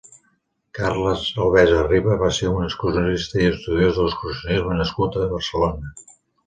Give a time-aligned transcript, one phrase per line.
[0.77, 5.97] Carles Albesa Riba va ser un excursionista i estudiós de l'excursionisme nascut a Barcelona.